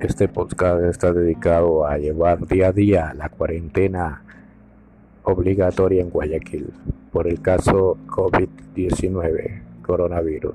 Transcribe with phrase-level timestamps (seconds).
[0.00, 4.22] Este podcast está dedicado a llevar día a día la cuarentena
[5.24, 6.72] obligatoria en Guayaquil
[7.10, 10.54] por el caso COVID-19 coronavirus.